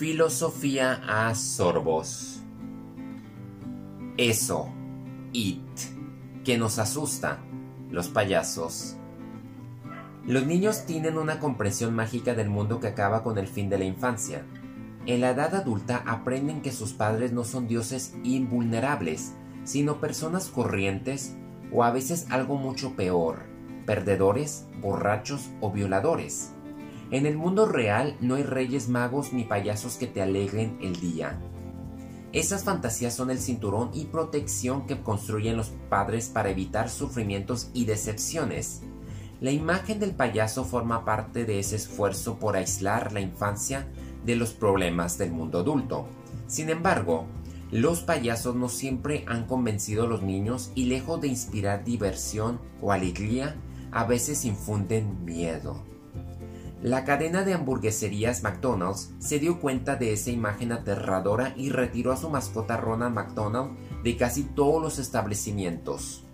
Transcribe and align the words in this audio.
Filosofía 0.00 1.02
a 1.06 1.34
sorbos. 1.34 2.40
Eso, 4.16 4.72
it, 5.34 5.60
que 6.42 6.56
nos 6.56 6.78
asusta, 6.78 7.40
los 7.90 8.08
payasos. 8.08 8.96
Los 10.24 10.46
niños 10.46 10.86
tienen 10.86 11.18
una 11.18 11.38
comprensión 11.38 11.94
mágica 11.94 12.34
del 12.34 12.48
mundo 12.48 12.80
que 12.80 12.86
acaba 12.86 13.22
con 13.22 13.36
el 13.36 13.46
fin 13.46 13.68
de 13.68 13.76
la 13.76 13.84
infancia. 13.84 14.46
En 15.04 15.20
la 15.20 15.32
edad 15.32 15.54
adulta 15.54 16.02
aprenden 16.06 16.62
que 16.62 16.72
sus 16.72 16.94
padres 16.94 17.32
no 17.34 17.44
son 17.44 17.68
dioses 17.68 18.14
invulnerables, 18.24 19.34
sino 19.64 20.00
personas 20.00 20.48
corrientes 20.48 21.36
o 21.74 21.84
a 21.84 21.90
veces 21.90 22.26
algo 22.30 22.56
mucho 22.56 22.96
peor, 22.96 23.42
perdedores, 23.84 24.66
borrachos 24.80 25.50
o 25.60 25.70
violadores. 25.70 26.54
En 27.10 27.26
el 27.26 27.36
mundo 27.36 27.66
real 27.66 28.16
no 28.20 28.36
hay 28.36 28.44
reyes 28.44 28.88
magos 28.88 29.32
ni 29.32 29.42
payasos 29.42 29.96
que 29.96 30.06
te 30.06 30.22
alegren 30.22 30.78
el 30.80 31.00
día. 31.00 31.40
Esas 32.32 32.62
fantasías 32.62 33.14
son 33.14 33.30
el 33.30 33.40
cinturón 33.40 33.90
y 33.92 34.04
protección 34.04 34.86
que 34.86 35.02
construyen 35.02 35.56
los 35.56 35.70
padres 35.88 36.28
para 36.28 36.50
evitar 36.50 36.88
sufrimientos 36.88 37.70
y 37.74 37.84
decepciones. 37.84 38.82
La 39.40 39.50
imagen 39.50 39.98
del 39.98 40.12
payaso 40.12 40.64
forma 40.64 41.04
parte 41.04 41.44
de 41.44 41.58
ese 41.58 41.74
esfuerzo 41.74 42.38
por 42.38 42.56
aislar 42.56 43.12
la 43.12 43.20
infancia 43.20 43.88
de 44.24 44.36
los 44.36 44.52
problemas 44.52 45.18
del 45.18 45.32
mundo 45.32 45.58
adulto. 45.58 46.06
Sin 46.46 46.70
embargo, 46.70 47.26
los 47.72 48.02
payasos 48.02 48.54
no 48.54 48.68
siempre 48.68 49.24
han 49.26 49.46
convencido 49.46 50.04
a 50.04 50.06
los 50.06 50.22
niños 50.22 50.70
y 50.76 50.84
lejos 50.84 51.20
de 51.20 51.28
inspirar 51.28 51.84
diversión 51.84 52.60
o 52.80 52.92
alegría, 52.92 53.56
a 53.90 54.04
veces 54.04 54.44
infunden 54.44 55.24
miedo. 55.24 55.82
La 56.82 57.04
cadena 57.04 57.44
de 57.44 57.52
hamburgueserías 57.52 58.42
McDonald's 58.42 59.12
se 59.18 59.38
dio 59.38 59.60
cuenta 59.60 59.96
de 59.96 60.14
esa 60.14 60.30
imagen 60.30 60.72
aterradora 60.72 61.52
y 61.54 61.68
retiró 61.68 62.10
a 62.10 62.16
su 62.16 62.30
mascota 62.30 62.78
Ronald 62.78 63.14
McDonald 63.14 63.76
de 64.02 64.16
casi 64.16 64.44
todos 64.44 64.80
los 64.80 64.98
establecimientos. 64.98 66.24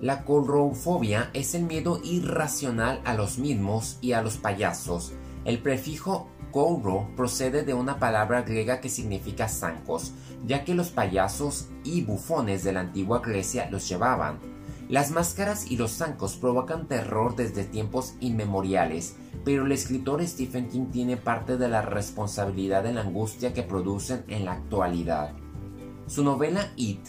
La 0.00 0.24
coulrofobia 0.24 1.28
es 1.34 1.54
el 1.54 1.64
miedo 1.64 2.00
irracional 2.04 3.02
a 3.04 3.12
los 3.12 3.38
mismos 3.38 3.98
y 4.00 4.12
a 4.12 4.22
los 4.22 4.38
payasos. 4.38 5.12
El 5.44 5.58
prefijo 5.58 6.28
coulro 6.50 7.06
procede 7.16 7.64
de 7.64 7.74
una 7.74 7.98
palabra 7.98 8.42
griega 8.42 8.80
que 8.80 8.88
significa 8.88 9.46
zancos, 9.46 10.14
ya 10.46 10.64
que 10.64 10.74
los 10.74 10.88
payasos 10.88 11.68
y 11.84 12.00
bufones 12.00 12.64
de 12.64 12.72
la 12.72 12.80
antigua 12.80 13.20
Grecia 13.20 13.68
los 13.70 13.86
llevaban. 13.86 14.55
Las 14.88 15.10
máscaras 15.10 15.68
y 15.68 15.76
los 15.76 15.96
zancos 15.96 16.36
provocan 16.36 16.86
terror 16.86 17.34
desde 17.34 17.64
tiempos 17.64 18.14
inmemoriales, 18.20 19.16
pero 19.44 19.66
el 19.66 19.72
escritor 19.72 20.24
Stephen 20.24 20.68
King 20.68 20.86
tiene 20.92 21.16
parte 21.16 21.56
de 21.56 21.68
la 21.68 21.82
responsabilidad 21.82 22.84
de 22.84 22.92
la 22.92 23.00
angustia 23.00 23.52
que 23.52 23.64
producen 23.64 24.24
en 24.28 24.44
la 24.44 24.52
actualidad. 24.52 25.32
Su 26.06 26.22
novela 26.22 26.70
It, 26.76 27.04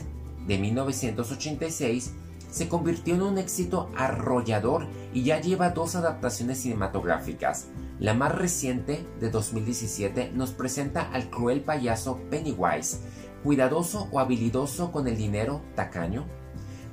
de 0.47 0.57
1986, 0.57 2.13
se 2.49 2.67
convirtió 2.67 3.13
en 3.13 3.21
un 3.21 3.37
éxito 3.37 3.91
arrollador 3.95 4.87
y 5.13 5.23
ya 5.23 5.39
lleva 5.39 5.69
dos 5.69 5.95
adaptaciones 5.95 6.59
cinematográficas. 6.59 7.67
La 7.99 8.15
más 8.15 8.33
reciente, 8.33 9.05
de 9.19 9.29
2017, 9.29 10.31
nos 10.33 10.51
presenta 10.51 11.11
al 11.11 11.29
cruel 11.29 11.61
payaso 11.61 12.19
Pennywise, 12.31 13.01
cuidadoso 13.43 14.07
o 14.11 14.19
habilidoso 14.19 14.91
con 14.91 15.07
el 15.07 15.15
dinero, 15.15 15.61
tacaño, 15.75 16.25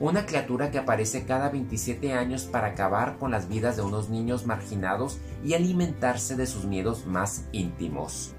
una 0.01 0.27
criatura 0.27 0.71
que 0.71 0.79
aparece 0.79 1.25
cada 1.25 1.51
27 1.51 2.13
años 2.15 2.45
para 2.45 2.69
acabar 2.69 3.17
con 3.19 3.31
las 3.31 3.49
vidas 3.49 3.77
de 3.77 3.83
unos 3.83 4.11
niños 4.11 4.47
marginados 4.47 5.19
y 5.45 5.55
alimentarse 5.55 6.37
de 6.37 6.47
sus 6.47 6.65
miedos 6.65 7.07
más 7.07 7.47
íntimos. 7.53 8.35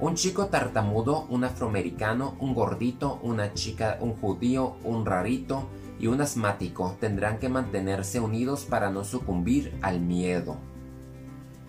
Un 0.00 0.14
chico 0.14 0.46
tartamudo, 0.46 1.26
un 1.28 1.44
afroamericano, 1.44 2.34
un 2.40 2.54
gordito, 2.54 3.20
una 3.22 3.52
chica, 3.52 3.98
un 4.00 4.14
judío, 4.14 4.76
un 4.82 5.04
rarito 5.06 5.68
y 6.00 6.06
un 6.06 6.20
asmático 6.22 6.96
tendrán 6.98 7.38
que 7.38 7.50
mantenerse 7.50 8.18
unidos 8.18 8.64
para 8.64 8.90
no 8.90 9.04
sucumbir 9.04 9.78
al 9.82 10.00
miedo. 10.00 10.56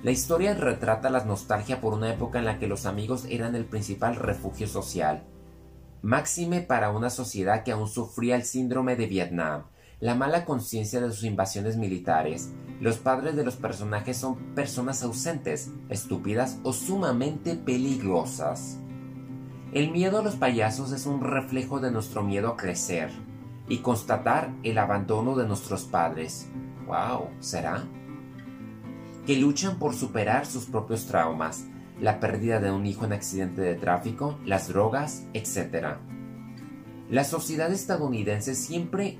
La 0.01 0.11
historia 0.11 0.55
retrata 0.55 1.11
la 1.11 1.25
nostalgia 1.25 1.79
por 1.79 1.93
una 1.93 2.09
época 2.11 2.39
en 2.39 2.45
la 2.45 2.57
que 2.57 2.67
los 2.67 2.85
amigos 2.85 3.25
eran 3.29 3.55
el 3.55 3.65
principal 3.65 4.15
refugio 4.15 4.65
social 4.65 5.25
máxime 6.01 6.61
para 6.61 6.91
una 6.91 7.09
sociedad 7.09 7.63
que 7.63 7.71
aún 7.71 7.87
sufría 7.87 8.35
el 8.35 8.43
síndrome 8.43 8.95
de 8.95 9.07
Vietnam, 9.07 9.63
la 9.99 10.15
mala 10.15 10.45
conciencia 10.45 10.99
de 10.99 11.11
sus 11.11 11.23
invasiones 11.23 11.77
militares. 11.77 12.51
Los 12.79 12.97
padres 12.97 13.35
de 13.35 13.43
los 13.43 13.55
personajes 13.55 14.17
son 14.17 14.35
personas 14.55 15.03
ausentes, 15.03 15.69
estúpidas 15.89 16.57
o 16.63 16.73
sumamente 16.73 17.55
peligrosas. 17.55 18.79
El 19.71 19.91
miedo 19.91 20.19
a 20.19 20.23
los 20.23 20.35
payasos 20.35 20.91
es 20.91 21.05
un 21.05 21.21
reflejo 21.21 21.79
de 21.79 21.91
nuestro 21.91 22.23
miedo 22.23 22.49
a 22.49 22.57
crecer 22.57 23.11
y 23.69 23.77
constatar 23.77 24.51
el 24.63 24.79
abandono 24.79 25.35
de 25.35 25.47
nuestros 25.47 25.83
padres. 25.83 26.47
¡Wow! 26.87 27.29
¿Será? 27.39 27.83
Que 29.27 29.37
luchan 29.37 29.77
por 29.77 29.93
superar 29.93 30.47
sus 30.47 30.65
propios 30.65 31.05
traumas 31.05 31.65
la 32.01 32.19
pérdida 32.19 32.59
de 32.59 32.71
un 32.71 32.85
hijo 32.87 33.05
en 33.05 33.13
accidente 33.13 33.61
de 33.61 33.75
tráfico, 33.75 34.39
las 34.43 34.67
drogas, 34.67 35.27
etc. 35.33 35.97
La 37.09 37.23
sociedad 37.23 37.71
estadounidense 37.71 38.55
siempre 38.55 39.19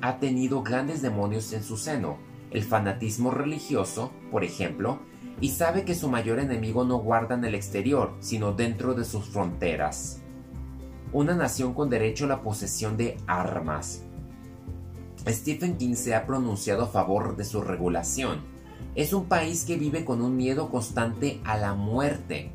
ha 0.00 0.18
tenido 0.18 0.62
grandes 0.62 1.02
demonios 1.02 1.52
en 1.52 1.62
su 1.62 1.76
seno, 1.76 2.16
el 2.50 2.64
fanatismo 2.64 3.30
religioso, 3.30 4.10
por 4.30 4.42
ejemplo, 4.42 5.00
y 5.40 5.50
sabe 5.50 5.84
que 5.84 5.94
su 5.94 6.08
mayor 6.08 6.38
enemigo 6.38 6.84
no 6.84 6.98
guarda 6.98 7.34
en 7.34 7.44
el 7.44 7.54
exterior, 7.54 8.14
sino 8.20 8.52
dentro 8.52 8.94
de 8.94 9.04
sus 9.04 9.26
fronteras. 9.26 10.22
Una 11.12 11.34
nación 11.34 11.74
con 11.74 11.90
derecho 11.90 12.24
a 12.24 12.28
la 12.28 12.42
posesión 12.42 12.96
de 12.96 13.18
armas. 13.26 14.02
Stephen 15.28 15.76
King 15.76 15.94
se 15.94 16.14
ha 16.14 16.26
pronunciado 16.26 16.84
a 16.84 16.88
favor 16.88 17.36
de 17.36 17.44
su 17.44 17.60
regulación, 17.60 18.53
es 18.94 19.12
un 19.12 19.26
país 19.26 19.64
que 19.64 19.76
vive 19.76 20.04
con 20.04 20.22
un 20.22 20.36
miedo 20.36 20.70
constante 20.70 21.40
a 21.44 21.56
la 21.56 21.74
muerte. 21.74 22.52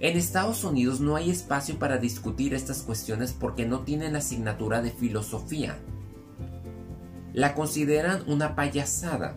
En 0.00 0.16
Estados 0.16 0.64
Unidos 0.64 1.00
no 1.00 1.14
hay 1.14 1.30
espacio 1.30 1.78
para 1.78 1.98
discutir 1.98 2.54
estas 2.54 2.82
cuestiones 2.82 3.32
porque 3.32 3.66
no 3.66 3.80
tienen 3.80 4.16
asignatura 4.16 4.82
de 4.82 4.90
filosofía. 4.90 5.78
La 7.32 7.54
consideran 7.54 8.24
una 8.26 8.56
payasada. 8.56 9.36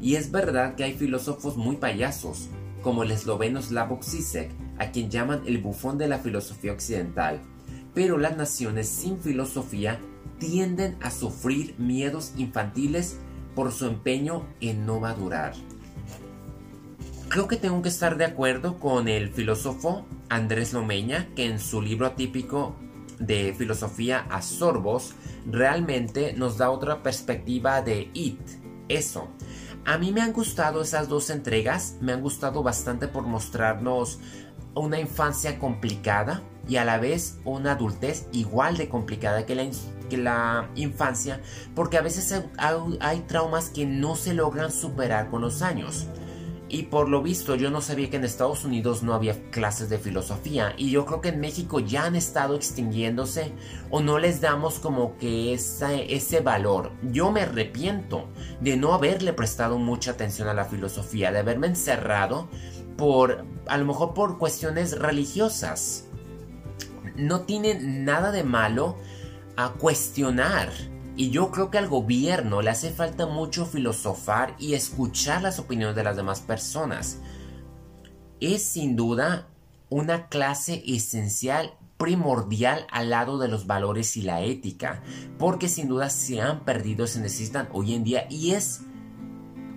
Y 0.00 0.16
es 0.16 0.32
verdad 0.32 0.74
que 0.74 0.84
hay 0.84 0.94
filósofos 0.94 1.56
muy 1.56 1.76
payasos, 1.76 2.48
como 2.82 3.04
el 3.04 3.12
esloveno 3.12 3.62
Slavoj 3.62 4.02
Zizek, 4.02 4.50
a 4.78 4.90
quien 4.90 5.10
llaman 5.10 5.42
el 5.46 5.58
bufón 5.58 5.96
de 5.96 6.08
la 6.08 6.18
filosofía 6.18 6.72
occidental. 6.72 7.40
Pero 7.94 8.18
las 8.18 8.36
naciones 8.36 8.88
sin 8.88 9.18
filosofía 9.18 10.00
tienden 10.38 10.96
a 11.00 11.10
sufrir 11.10 11.76
miedos 11.78 12.32
infantiles 12.36 13.18
por 13.54 13.72
su 13.72 13.86
empeño 13.86 14.46
en 14.60 14.86
no 14.86 15.00
madurar. 15.00 15.54
Creo 17.28 17.48
que 17.48 17.56
tengo 17.56 17.82
que 17.82 17.88
estar 17.88 18.16
de 18.16 18.24
acuerdo 18.24 18.78
con 18.78 19.08
el 19.08 19.30
filósofo 19.30 20.06
Andrés 20.28 20.72
Lomeña, 20.72 21.28
que 21.34 21.46
en 21.46 21.58
su 21.58 21.82
libro 21.82 22.06
atípico 22.06 22.76
de 23.18 23.54
filosofía 23.56 24.26
a 24.30 24.42
sorbos 24.42 25.14
realmente 25.46 26.32
nos 26.34 26.58
da 26.58 26.70
otra 26.70 27.02
perspectiva 27.02 27.82
de 27.82 28.10
it, 28.14 28.40
eso. 28.88 29.28
A 29.84 29.98
mí 29.98 30.12
me 30.12 30.22
han 30.22 30.32
gustado 30.32 30.80
esas 30.80 31.08
dos 31.08 31.28
entregas, 31.28 31.96
me 32.00 32.12
han 32.12 32.22
gustado 32.22 32.62
bastante 32.62 33.06
por 33.08 33.24
mostrarnos 33.24 34.18
una 34.74 34.98
infancia 34.98 35.58
complicada 35.58 36.42
y 36.68 36.76
a 36.76 36.84
la 36.84 36.98
vez 36.98 37.38
una 37.44 37.72
adultez 37.72 38.26
igual 38.32 38.76
de 38.76 38.88
complicada 38.88 39.46
que 39.46 39.54
la, 39.54 40.70
infancia, 40.76 41.40
porque 41.74 41.98
a 41.98 42.02
veces 42.02 42.44
hay, 43.00 43.20
traumas 43.20 43.70
que 43.70 43.86
no 43.86 44.16
se 44.16 44.34
logran 44.34 44.70
superar 44.70 45.28
con 45.30 45.40
los 45.40 45.62
años. 45.62 46.06
Y 46.68 46.84
por 46.84 47.08
lo 47.08 47.22
visto 47.22 47.54
yo 47.54 47.70
no 47.70 47.80
sabía 47.80 48.10
que 48.10 48.16
en 48.16 48.24
Estados 48.24 48.64
Unidos 48.64 49.02
no 49.02 49.14
había 49.14 49.40
clases 49.50 49.90
de 49.90 49.98
filosofía 49.98 50.74
y 50.76 50.90
yo 50.90 51.04
creo 51.04 51.20
que 51.20 51.28
en 51.28 51.38
México 51.38 51.78
ya 51.78 52.06
han 52.06 52.16
estado 52.16 52.56
extinguiéndose 52.56 53.52
o 53.90 54.00
no 54.00 54.18
les 54.18 54.40
damos 54.40 54.80
como 54.80 55.16
que 55.18 55.52
ese 55.52 56.40
valor. 56.40 56.90
Yo 57.12 57.30
me 57.30 57.42
arrepiento 57.42 58.28
de 58.60 58.76
no 58.76 58.94
haberle 58.94 59.32
prestado 59.34 59.78
mucha 59.78 60.12
atención 60.12 60.48
a 60.48 60.54
la 60.54 60.64
filosofía, 60.64 61.30
de 61.30 61.40
haberme 61.40 61.68
encerrado 61.68 62.48
por, 62.96 63.44
a 63.66 63.76
lo 63.76 63.84
mejor 63.84 64.14
por 64.14 64.38
cuestiones 64.38 64.98
religiosas. 64.98 66.06
No 67.16 67.42
tiene 67.42 67.74
nada 67.80 68.32
de 68.32 68.44
malo 68.44 68.96
a 69.56 69.72
cuestionar. 69.72 70.70
Y 71.16 71.30
yo 71.30 71.50
creo 71.52 71.70
que 71.70 71.78
al 71.78 71.88
gobierno 71.88 72.60
le 72.60 72.70
hace 72.70 72.90
falta 72.90 73.26
mucho 73.26 73.66
filosofar 73.66 74.56
y 74.58 74.74
escuchar 74.74 75.42
las 75.42 75.60
opiniones 75.60 75.94
de 75.94 76.02
las 76.02 76.16
demás 76.16 76.40
personas. 76.40 77.18
Es 78.40 78.62
sin 78.64 78.96
duda 78.96 79.46
una 79.90 80.28
clase 80.28 80.82
esencial, 80.86 81.74
primordial 81.98 82.86
al 82.90 83.10
lado 83.10 83.38
de 83.38 83.46
los 83.46 83.68
valores 83.68 84.16
y 84.16 84.22
la 84.22 84.42
ética, 84.42 85.02
porque 85.38 85.68
sin 85.68 85.86
duda 85.86 86.10
se 86.10 86.40
han 86.40 86.64
perdido, 86.64 87.06
se 87.06 87.20
necesitan 87.20 87.68
hoy 87.72 87.94
en 87.94 88.02
día 88.02 88.26
y 88.28 88.52
es 88.52 88.80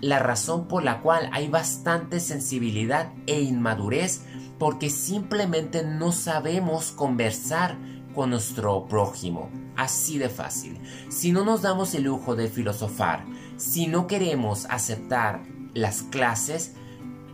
la 0.02 0.20
razón 0.20 0.68
por 0.68 0.84
la 0.84 1.02
cual 1.02 1.30
hay 1.34 1.48
bastante 1.48 2.20
sensibilidad 2.20 3.12
e 3.26 3.42
inmadurez 3.42 4.22
porque 4.60 4.90
simplemente 4.90 5.84
no 5.84 6.12
sabemos 6.12 6.92
conversar 6.92 7.78
con 8.16 8.32
nuestro 8.32 8.88
prójimo. 8.88 9.50
Así 9.76 10.18
de 10.18 10.30
fácil. 10.30 10.80
Si 11.10 11.32
no 11.32 11.46
nos 11.46 11.62
damos 11.62 11.94
el 11.94 12.04
lujo 12.04 12.36
de 12.36 12.48
filosofar, 12.48 13.26
si 13.58 13.86
no 13.86 14.08
queremos 14.08 14.66
aceptar 14.70 15.44
las 15.76 16.02
clases, 16.02 16.74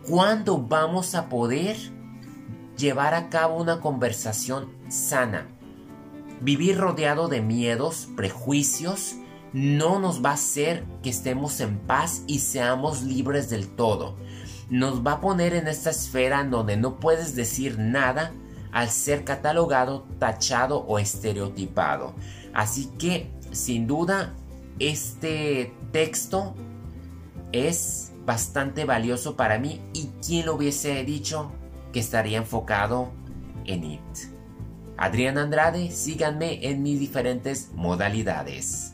¿cuándo 0.06 0.58
vamos 0.58 1.14
a 1.14 1.30
poder 1.30 1.76
llevar 2.76 3.14
a 3.14 3.30
cabo 3.30 3.56
una 3.56 3.80
conversación 3.80 4.70
sana? 4.88 5.48
Vivir 6.42 6.76
rodeado 6.76 7.28
de 7.28 7.40
miedos, 7.40 8.08
prejuicios, 8.14 9.14
no 9.54 10.00
nos 10.00 10.22
va 10.22 10.30
a 10.30 10.34
hacer 10.34 10.84
que 11.02 11.10
estemos 11.10 11.60
en 11.60 11.78
paz 11.78 12.22
y 12.26 12.40
seamos 12.40 13.04
libres 13.04 13.48
del 13.48 13.68
todo. 13.68 14.16
Nos 14.68 15.06
va 15.06 15.12
a 15.12 15.20
poner 15.20 15.54
en 15.54 15.68
esta 15.68 15.90
esfera 15.90 16.40
en 16.40 16.50
donde 16.50 16.76
no 16.76 16.98
puedes 16.98 17.36
decir 17.36 17.78
nada 17.78 18.34
al 18.72 18.90
ser 18.90 19.24
catalogado, 19.24 20.08
tachado 20.18 20.80
o 20.80 20.98
estereotipado. 20.98 22.16
Así 22.52 22.90
que, 22.98 23.30
sin 23.52 23.86
duda, 23.86 24.34
este 24.80 25.72
texto 25.92 26.56
es 27.52 28.12
bastante 28.26 28.84
valioso 28.84 29.36
para 29.36 29.60
mí 29.60 29.80
y 29.92 30.08
quien 30.26 30.46
lo 30.46 30.56
hubiese 30.56 31.04
dicho 31.04 31.52
que 31.92 32.00
estaría 32.00 32.38
enfocado 32.38 33.12
en 33.66 33.84
IT. 33.84 34.02
Adrián 34.96 35.38
Andrade, 35.38 35.92
síganme 35.92 36.66
en 36.66 36.82
mis 36.82 36.98
diferentes 36.98 37.70
modalidades. 37.74 38.93